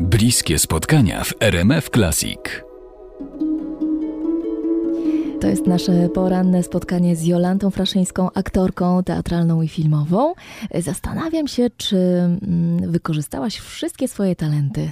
[0.00, 2.40] Bliskie spotkania w RMF Classic.
[5.40, 10.34] To jest nasze poranne spotkanie z Jolantą Fraszyńską, aktorką teatralną i filmową.
[10.74, 14.90] Zastanawiam się, czy mm, wykorzystałaś wszystkie swoje talenty.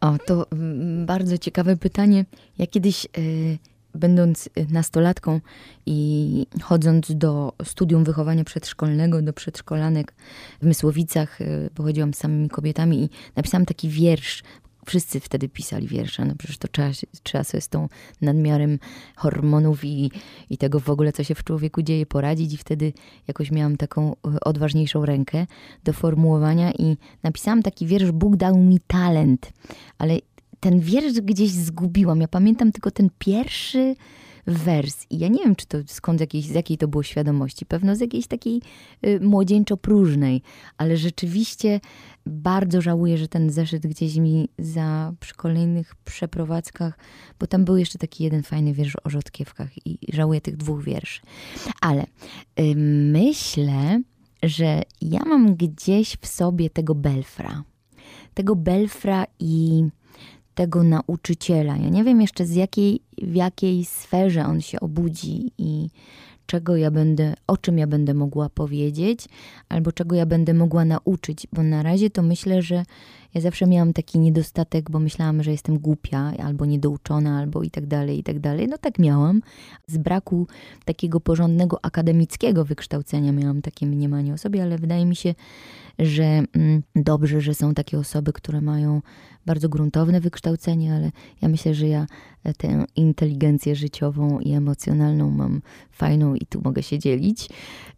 [0.00, 2.24] O, to mm, bardzo ciekawe pytanie.
[2.58, 3.58] Ja kiedyś, y,
[3.94, 5.40] będąc nastolatką
[5.86, 10.14] i chodząc do studium wychowania przedszkolnego, do przedszkolanek
[10.62, 14.42] w Mysłowicach, y, bo chodziłam z samymi kobietami i napisałam taki wiersz.
[14.86, 16.90] Wszyscy wtedy pisali wiersze, no przecież to trzeba,
[17.22, 17.88] trzeba sobie z tą
[18.20, 18.78] nadmiarem
[19.16, 20.10] hormonów i,
[20.50, 22.54] i tego w ogóle, co się w człowieku dzieje, poradzić.
[22.54, 22.92] I wtedy
[23.28, 25.46] jakoś miałam taką y, odważniejszą rękę
[25.84, 29.52] do formułowania i napisałam taki wiersz Bóg dał mi talent,
[29.98, 30.18] ale
[30.64, 32.20] ten wiersz gdzieś zgubiłam.
[32.20, 33.96] Ja pamiętam tylko ten pierwszy
[34.46, 35.06] wers.
[35.10, 37.66] I ja nie wiem, czy to skąd jakiej, z jakiej to było świadomości.
[37.66, 38.62] Pewno z jakiejś takiej
[39.06, 40.42] y, młodzieńczo-próżnej.
[40.76, 41.80] Ale rzeczywiście
[42.26, 46.98] bardzo żałuję, że ten zeszyt gdzieś mi za przy kolejnych przeprowadzkach,
[47.40, 51.20] bo tam był jeszcze taki jeden fajny wiersz o rzodkiewkach i żałuję tych dwóch wierszy.
[51.80, 52.74] Ale y,
[53.12, 54.02] myślę,
[54.42, 57.62] że ja mam gdzieś w sobie tego belfra.
[58.34, 59.84] Tego belfra i
[60.54, 61.76] tego nauczyciela.
[61.76, 65.88] Ja nie wiem jeszcze z jakiej, w jakiej sferze on się obudzi i
[66.46, 69.28] czego ja będę, o czym ja będę mogła powiedzieć,
[69.68, 72.84] albo czego ja będę mogła nauczyć, bo na razie to myślę, że
[73.34, 77.86] ja zawsze miałam taki niedostatek, bo myślałam, że jestem głupia, albo niedouczona, albo i tak
[77.86, 78.68] dalej, i tak dalej.
[78.68, 79.42] No tak miałam.
[79.86, 80.46] Z braku
[80.84, 85.34] takiego porządnego akademickiego wykształcenia miałam takie mniemanie o sobie, ale wydaje mi się,
[85.98, 89.02] że mm, dobrze, że są takie osoby, które mają
[89.46, 91.10] bardzo gruntowne wykształcenie, ale
[91.42, 92.06] ja myślę, że ja
[92.52, 97.48] tę inteligencję życiową i emocjonalną mam fajną i tu mogę się dzielić.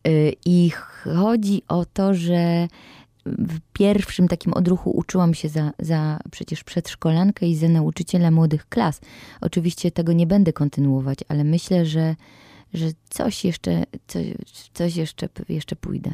[0.08, 2.68] Y, I chodzi o to, że
[3.26, 9.00] w pierwszym takim odruchu uczyłam się za, za przecież przedszkolankę i za nauczyciela młodych klas.
[9.40, 12.16] Oczywiście tego nie będę kontynuować, ale myślę, że,
[12.74, 14.26] że coś jeszcze, coś,
[14.74, 16.10] coś jeszcze, jeszcze pójdę.